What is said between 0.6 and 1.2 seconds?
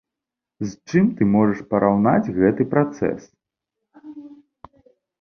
З чым